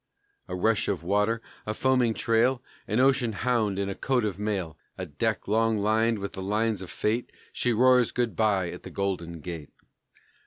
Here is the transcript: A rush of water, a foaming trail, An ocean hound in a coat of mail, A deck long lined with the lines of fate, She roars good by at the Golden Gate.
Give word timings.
A 0.47 0.55
rush 0.55 0.87
of 0.87 1.03
water, 1.03 1.43
a 1.67 1.75
foaming 1.75 2.15
trail, 2.15 2.63
An 2.87 2.99
ocean 2.99 3.33
hound 3.33 3.77
in 3.77 3.87
a 3.87 3.93
coat 3.93 4.25
of 4.25 4.39
mail, 4.39 4.75
A 4.97 5.05
deck 5.05 5.47
long 5.47 5.77
lined 5.77 6.17
with 6.17 6.33
the 6.33 6.41
lines 6.41 6.81
of 6.81 6.89
fate, 6.89 7.31
She 7.53 7.71
roars 7.71 8.11
good 8.11 8.35
by 8.35 8.71
at 8.71 8.81
the 8.81 8.89
Golden 8.89 9.41
Gate. 9.41 9.69